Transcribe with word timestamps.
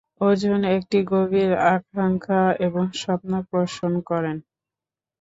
অর্জুন 0.21 0.61
একটি 0.75 0.97
গভীর 1.11 1.51
আকাঙ্ক্ষা 1.69 2.41
এবং 2.67 2.83
স্বপ্ন 3.01 3.31
পোষণ 3.49 3.93
করেন। 4.09 4.37